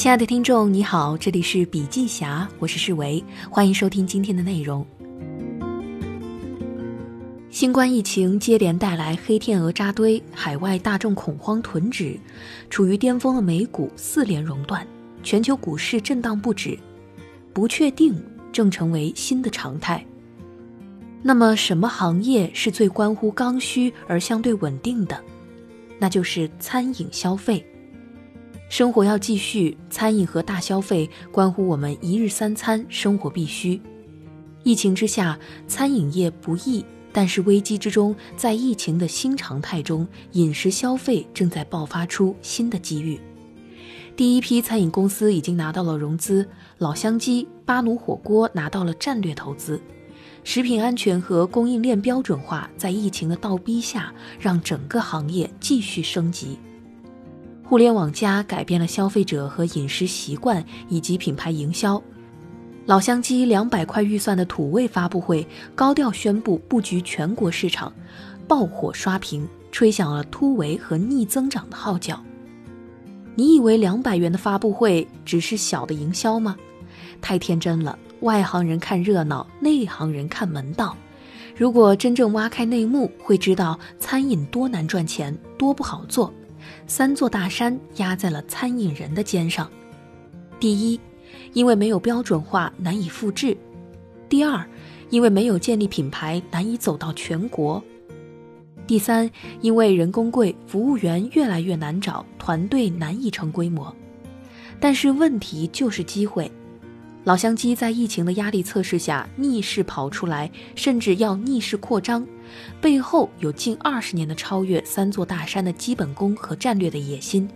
[0.00, 4.82] 亲爱的听众，你好，这里是笔记侠，我是世维，欢迎收听今天的内容。
[7.50, 12.18] 新冠疫情接连带来黑天鹅扎堆，海外大众恐慌囤纸，
[12.70, 14.86] 处于巅峰的美股四连熔断，
[15.22, 16.78] 全球股市震荡不止，
[17.52, 18.18] 不确定
[18.50, 20.02] 正成为新的常态。
[21.22, 25.22] 那么，什么行业是最关乎刚需而相对稳定的？
[25.98, 27.62] 那就是餐饮消费。
[28.70, 33.82] 生活要继续，餐饮和大消费关乎我们一日三餐，生活必须。
[34.62, 43.20] 疫情之下，餐饮业不易，但是危机之中，在疫情的新常态中，饮食消费正在爆发出新的机遇。
[44.14, 46.48] 第一批餐饮公司已经拿到了融资，
[46.78, 49.82] 老乡鸡、巴奴火锅拿到了战略投资。
[50.44, 56.56] 食品安全和供应链标准化在疫情的倒逼下，让整个行业继续升级。
[57.70, 62.02] 互联网加改变了消费者和饮食习惯以及品牌营销。
[62.84, 67.92] 老乡鸡两百块预算的土味发布会高调宣布布局全国市场，
[68.48, 72.20] 爆火刷屏，吹响了突围和逆增长的号角。
[73.36, 76.56] 你以为两百元的发布会只是小的营销吗？
[77.20, 77.96] 太天真了！
[78.22, 80.96] 外行人看热闹，内行人看门道。
[81.56, 86.34] 如果真正挖开内幕，会知道餐饮多难赚钱，多不好做。
[86.90, 89.70] 三座大山压在了餐饮人的肩上：
[90.58, 90.98] 第一，
[91.52, 93.56] 因为没有标准化，难以复制；
[94.28, 94.66] 第二，
[95.08, 97.80] 因为没有建立品牌，难以走到全国；
[98.88, 103.94] 第三，因为人工贵，服务员越来越难找，团队难以成规模。
[104.80, 106.50] 但是问题就是机会。
[107.24, 112.26] 老乡鸡在疫情的压力测试下逆势跑出来，甚至要逆势扩张，
[112.80, 117.46] 背后有近二十年的超越三座大山的基本功和战略的野心。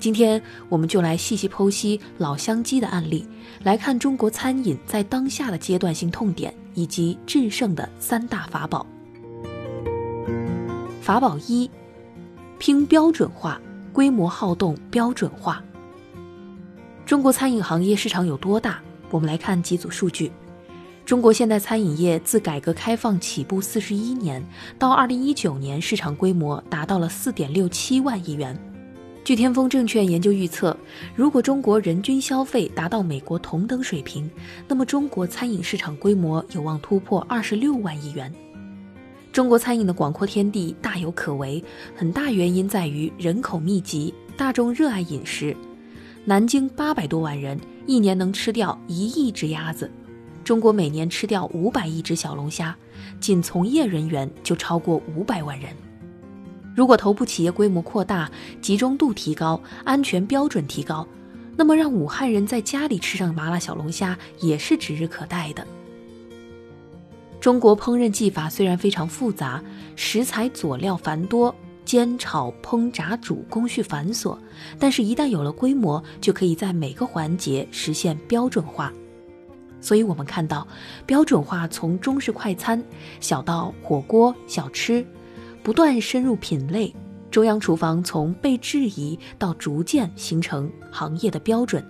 [0.00, 3.26] 今天我们就来细细剖析老乡鸡的案例，
[3.62, 8.86] 来看中国餐饮在当下的阶段性痛点以及制胜的三大法宝。
[11.02, 11.70] 法宝一：
[12.58, 13.60] 拼标准化，
[13.92, 15.62] 规模好动标准化。
[17.04, 18.80] 中国餐饮行业市场有多大？
[19.14, 20.32] 我们来看几组数据：
[21.06, 24.44] 中国现代餐饮业自改革开放起步四十一年，
[24.76, 28.58] 到二零一九年市场规模达到了四点六七万亿元。
[29.22, 30.76] 据天风证券研究预测，
[31.14, 34.28] 如果中国人均消费达到美国同等水平，
[34.66, 38.34] 那么中国餐饮市场规模有望突破二十六万亿元。
[39.32, 41.62] 中国餐饮的广阔天地大有可为，
[41.94, 45.56] 很大原因在于人口密集，大众热爱饮食。
[46.24, 47.58] 南京八百多万人。
[47.86, 49.90] 一年能吃掉一亿只鸭子，
[50.42, 52.74] 中国每年吃掉五百亿只小龙虾，
[53.20, 55.68] 仅从业人员就超过五百万人。
[56.74, 58.30] 如果头部企业规模扩大、
[58.62, 61.06] 集中度提高、安全标准提高，
[61.56, 65.66] 那么让武汉人在家里吃上麻辣小龙虾也是指日可待的。
[67.38, 69.62] 中国烹饪技法虽然非常复杂，
[69.94, 71.54] 食材佐料繁多。
[71.84, 74.38] 煎炒烹炸煮工序繁琐，
[74.78, 78.92] 但是，一旦有了规模，就可以在每个环节实现标准化。
[79.80, 80.66] 所以，我们看到
[81.04, 82.82] 标准化从中式快餐
[83.20, 85.04] 小到火锅小吃，
[85.62, 86.94] 不断深入品类，
[87.30, 91.86] 中央厨房从被质疑到逐渐形成行业的标准。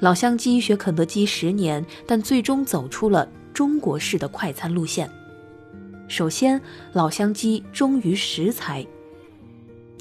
[0.00, 5.08] 老乡鸡学肯德基十年，但最终走出了中国式的快餐路线。
[6.08, 6.60] 首先，
[6.94, 8.86] 老乡鸡忠于食材。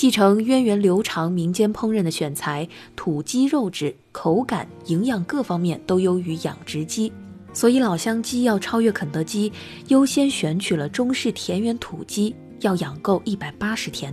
[0.00, 2.66] 继承渊源流长民间烹饪的选材，
[2.96, 7.12] 土鸡肉质、口感、营养各方面都优于养殖鸡，
[7.52, 9.52] 所以老乡鸡要超越肯德基，
[9.88, 14.10] 优先选取了中式田园土鸡，要养够一百八十天。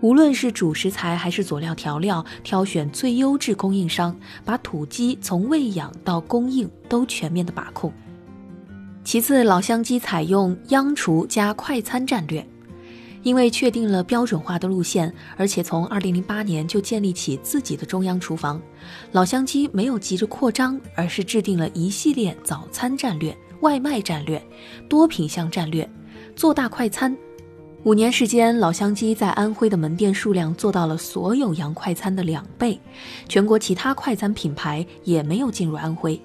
[0.00, 7.92] 无论是主食材还是佐料调料，挑选最优质供应商，把土鸡从喂养到供应都全面的把控。
[9.04, 12.42] 其次，老乡鸡采用央厨加快餐战略。
[13.22, 18.60] 因为确定了标准化的路线，而且从二零零八年就建立起自己的中央厨房，
[19.12, 24.42] 老乡鸡没有急着扩张，而是制定了一系列早餐战略、外卖战略、
[24.88, 25.88] 多品项战略，
[26.34, 27.16] 做大快餐。
[27.84, 32.78] 五年时间，老乡鸡在安徽的门店数量做到了所有洋快餐的两倍，
[33.26, 36.20] 全国其他快餐品牌也没有进入安徽。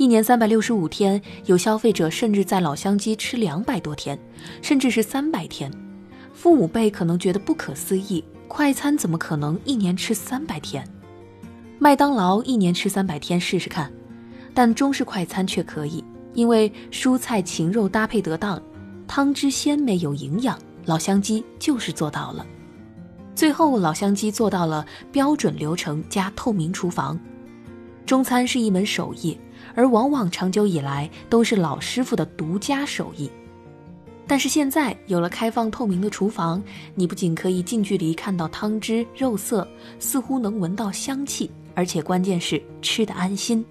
[0.00, 4.18] 一年三百六十五天，有消费者甚至在老乡鸡吃两百多天，
[4.62, 5.70] 甚至是三百天。
[6.32, 10.82] 父母辈可能觉得不可思议，快餐怎么可能一年吃三百天？
[11.78, 13.92] 麦当劳一年吃三百天试试看，
[14.54, 18.58] 但中式快餐却可以，因为蔬菜禽肉搭配得当，
[19.06, 22.46] 汤汁鲜美有营养，老乡鸡就是做到了。
[23.34, 27.20] 最后，老乡鸡做到了标准流程加透明厨房。
[28.06, 29.38] 中餐是一门手艺，
[29.74, 33.30] 而往往长久以来都是老师傅的独家手艺。
[34.26, 36.62] 但是现在有了开放透明的厨房，
[36.94, 39.66] 你不仅可以近距离看到汤汁、肉色，
[39.98, 43.64] 似乎能闻到香气，而且关键是吃的安心。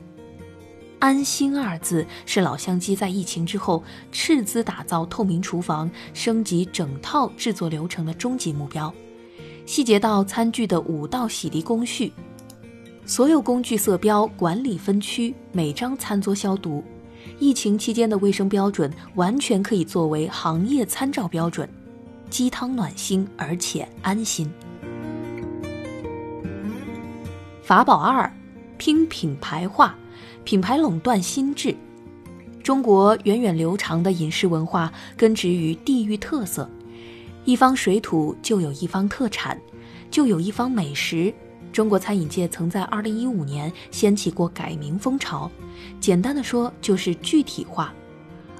[1.00, 3.81] 安心二字是老乡鸡在疫情之后
[4.12, 8.94] 斥资打造透明厨房、升级整套制作流程的终极目标。
[9.66, 12.12] 细节到餐具的五道洗涤工序，
[13.10, 16.84] 所有工具色标管理分区，每张餐桌消毒。
[17.40, 21.68] 疫情期间的卫生标准完全可以作为行业参照标准。
[22.30, 24.48] 鸡汤暖心而且安心。
[27.64, 28.32] 法宝二，
[28.78, 29.96] 拼品牌化，
[30.44, 31.76] 品牌垄断心智。
[32.62, 36.70] 中国源远流长的饮食文化根植于地域特色，
[37.44, 39.60] 一方水土就有一方特产，
[40.12, 41.34] 就有一方美食。
[41.71, 45.50] 中国餐饮界曾在2015年掀起过改名风潮，
[46.00, 47.94] 简单的说就是具体化。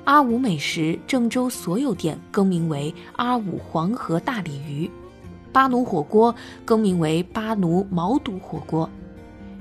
[0.06, 4.89] 阿五美食郑州所有店更名为阿五黄河大鲤鱼，
[5.51, 6.33] 巴奴火锅
[6.65, 8.89] 更名为巴奴毛肚火锅，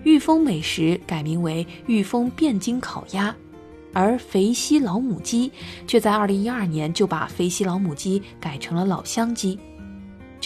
[0.05, 3.35] 裕丰美食改名为裕丰汴京烤鸭，
[3.93, 5.51] 而肥西老母鸡
[5.87, 9.59] 却在2012年就把肥西老母鸡改成了老乡鸡，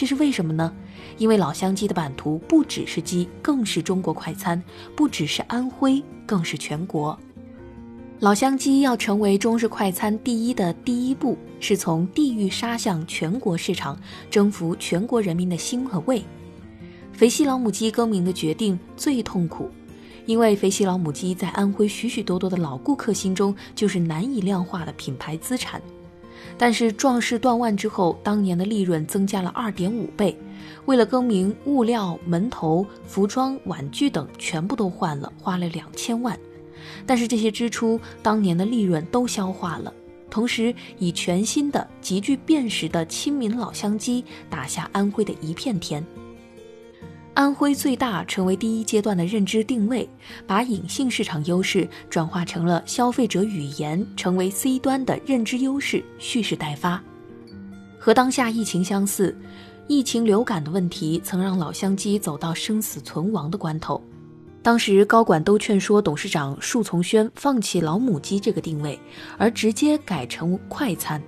[0.03, 0.75] 这是为什么呢？
[1.17, 4.61] 因为老乡鸡的版图不只是鸡，更是中国快餐；
[4.97, 7.17] 不只是安徽，更是全国。
[8.19, 13.97] 老乡鸡要成为中式快餐第一的第一步，是从地域杀向全国市场，
[14.29, 16.21] 征服全国人民的心和胃。
[17.13, 19.69] 肥西老母鸡更名的决定最痛苦，
[20.25, 25.81] 因为肥西老母鸡在安徽许许多多的老顾客心中就是难以量化的品牌资产。
[26.57, 30.37] 但是壮士断腕之后，当年的利润增加了二点五倍。
[30.85, 36.37] 为了更名，物料、门头、服装、碗具等全部都换了，花了两千万。
[37.05, 39.93] 但是这些支出，当年的利润都消化了，
[40.29, 46.05] 同时以全新的、极具辨识的亲民老乡鸡打下安徽的一片天。
[47.33, 50.07] 安徽最大成为第一阶段的认知定位，
[50.45, 57.01] 把隐性市场优势转化成了消费者语言，成为 C 端的认知优势，蓄势待发。
[57.97, 59.35] 和当下疫情相似。
[59.85, 64.01] 疫情流感的问题曾让老乡鸡走到生死存亡的关头，
[64.61, 68.97] 当时高管都劝说董事长束从轩放弃老母鸡这个定位，
[69.37, 71.21] 而直接改成快餐。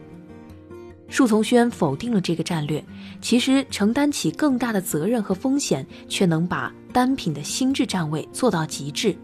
[1.07, 2.84] 束从轩否定了这个战略，
[3.22, 9.16] 其实承担起更大的责任和风险，却能把单品的心智站位做到极致，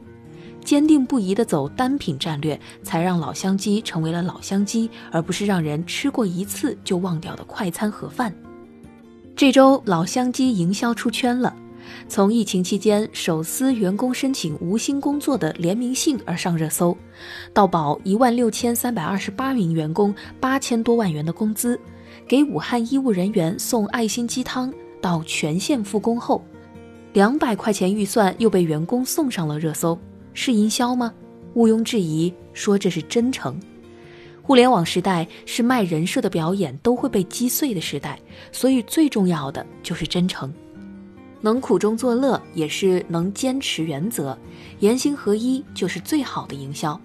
[0.64, 8.34] 坚定不移地走单品战略，才让老乡鸡成为了老乡鸡，而不是让人吃过一次就忘掉的快餐盒饭。
[9.36, 11.56] 这周老乡鸡营销出圈了，
[12.08, 16.96] 从疫情期间手撕员工申请无薪工作的联名信而上热搜，
[17.54, 21.80] 到保一万六千三百二十八名员工八千多万元的工资，
[22.28, 26.44] 给武汉医务人员送爱心鸡汤，到全线复工后，
[27.14, 29.98] 两百块钱预算又被员工送上了热搜，
[30.34, 31.14] 是营销吗？
[31.54, 33.60] 毋庸置疑，说这是真诚。
[34.44, 38.20] 互联网时代是卖人设的表演都会被击碎的时代，
[38.52, 40.52] 所以最重要的就是真诚，
[41.42, 44.38] 能苦中作乐也是能坚持原则，
[44.80, 47.00] 言行合一就是最好的营销。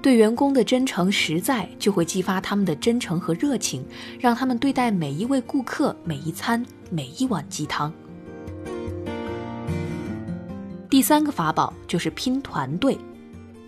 [0.00, 3.84] 对员工的真诚实在，就会激发他们的真诚和热情，
[4.20, 7.92] 让他们对待每一位顾客、每一餐、每一碗鸡汤。
[10.88, 12.96] 第三个法宝就是拼团队，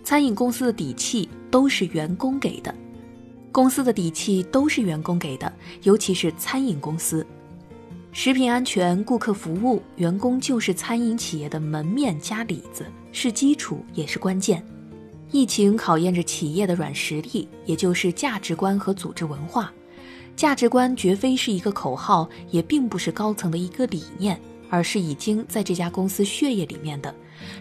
[0.01, 2.73] 餐饮公司的底气都是员工给的。
[3.51, 5.51] 公司的底气都是员工给的，
[5.83, 7.25] 尤其是餐饮公司，
[8.11, 14.65] 食品安全、顾客服务，员工就是餐饮企业的门面加里子，是基础也是关键。
[15.31, 19.71] 疫情考验着企业的软实力，也就是价值观和组织文化。
[20.35, 24.39] 价值观绝非是一个口号，也并不是高层的一个理念，
[24.71, 27.13] 而是已经在这家公司血液里面的，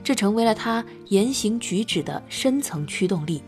[0.03, 3.43] 这成为了他言行举止的深层驱动力。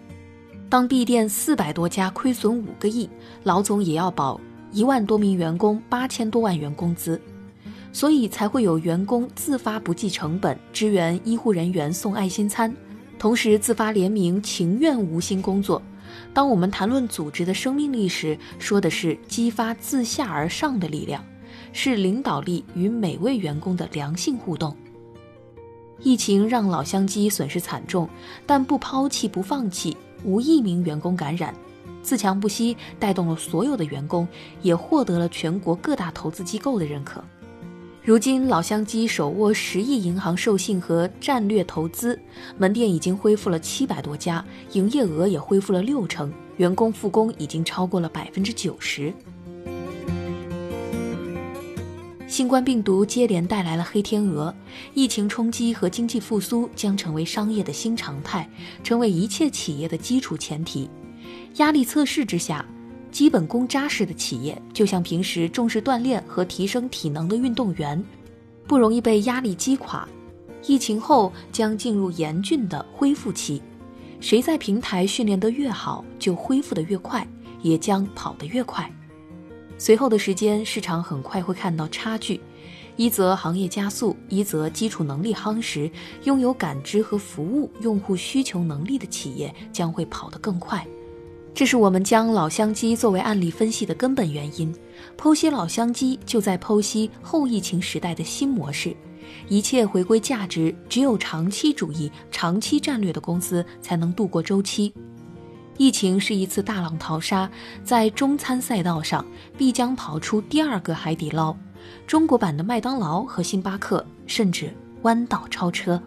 [0.68, 3.08] 当闭店四百多家，亏损五个亿，
[3.42, 4.38] 老总也要保
[4.72, 7.20] 一万多名员工八千多万元工资，
[7.92, 12.74] 所以才会有员工自发不计成本支援医护人员送爱心餐，
[13.18, 15.80] 同时自发联名情愿无薪工作。
[16.32, 21.24] 当我们谈论组织的生命力时，说的是激发自下而上的力量，
[21.72, 24.76] 是领导力与每位员工的良性互动。
[26.02, 28.08] 疫情让老乡鸡损失惨重，
[28.46, 29.96] 但不抛弃不放弃。
[30.22, 31.54] 无一名员工感染，
[32.02, 34.26] 自强不息，带动了所有的员工，
[34.62, 37.22] 也获得了全国各大投资机构的认可。
[38.02, 42.18] 如今，老乡鸡手握十亿银行授信和战略投资，
[42.56, 49.12] 门店已经恢复了七百多家，营业额也恢复了六成，员工复工已经超过了百分之九十。
[52.26, 54.54] 新冠病毒接连带来了黑天鹅，
[54.94, 58.48] 疫情冲击和经济复苏将成为商业的新常态，
[58.82, 60.88] 成为一切企业的基础前提。
[61.56, 62.64] 压力测试之下。
[63.10, 68.00] 基本功扎实的企业，就像平时重视锻炼和提升体能的运动员，
[68.68, 70.08] 不容易被压力击垮。
[70.64, 73.60] 疫情后将进入严峻的恢复期，
[74.20, 77.26] 谁在平台训练得越好，就恢复得越快，
[77.62, 78.88] 也将跑得越快。
[79.76, 82.40] 随后的时间，市场很快会看到差距：
[82.94, 85.90] 一则行业加速，一则基础能力夯实，
[86.22, 90.86] 拥有感知和服务用户需求能力的企业将会跑得更快。
[91.52, 94.74] 这是我们将老乡鸡作为案例分析的根本原因。
[95.18, 98.96] 剖析老乡鸡，就在剖析后疫情时代的新模式。
[99.48, 104.92] 一切回归价值，只有长期主义、长期战略的公司才能度过周期。
[105.76, 107.50] 疫情是一次大浪淘沙，
[107.84, 109.24] 在中餐赛道上
[109.56, 111.54] 必将跑出第二个海底捞，
[112.06, 116.00] 中国版的麦当劳和星巴克，甚至弯道超车。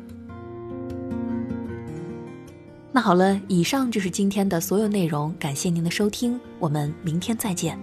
[2.96, 7.76] 那好了，以上就是今天的所有内容，感谢您的收听，我们明天再见。